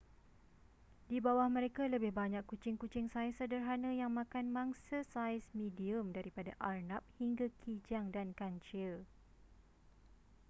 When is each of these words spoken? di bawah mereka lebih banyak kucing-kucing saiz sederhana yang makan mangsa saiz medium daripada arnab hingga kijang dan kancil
di 1.13 1.17
bawah 1.25 1.45
mereka 1.57 1.83
lebih 1.93 2.09
banyak 2.19 2.41
kucing-kucing 2.51 3.05
saiz 3.13 3.33
sederhana 3.39 3.91
yang 4.01 4.09
makan 4.19 4.45
mangsa 4.57 4.97
saiz 5.13 5.45
medium 5.59 6.05
daripada 6.17 6.51
arnab 6.71 7.03
hingga 7.21 7.45
kijang 7.61 8.05
dan 8.15 8.27
kancil 8.39 8.93